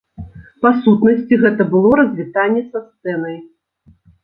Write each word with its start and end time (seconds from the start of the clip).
Па 0.65 0.71
сутнасці, 0.79 1.39
гэта 1.43 1.67
было 1.75 1.91
развітанне 2.01 2.65
са 2.71 2.85
сцэнай. 2.89 3.35